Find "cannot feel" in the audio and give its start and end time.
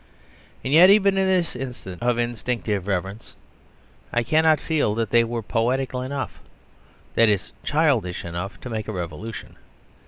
4.23-4.95